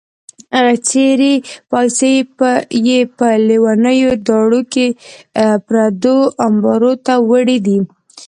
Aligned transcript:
څېرې 0.87 1.33
پایڅې 1.69 2.13
یې 2.87 2.99
په 3.17 3.27
لیونیو 3.47 4.11
داړو 4.27 4.61
کې 4.73 4.87
پردو 5.65 6.17
امبارو 6.45 6.93
ته 7.05 7.13
وړې 7.29 7.57
دي. 7.65 7.79